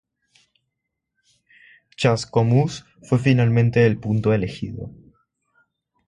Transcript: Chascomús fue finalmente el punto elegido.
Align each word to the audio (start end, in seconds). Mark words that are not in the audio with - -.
Chascomús 1.95 2.85
fue 3.03 3.19
finalmente 3.19 3.85
el 3.85 3.99
punto 3.99 4.33
elegido. 4.33 4.89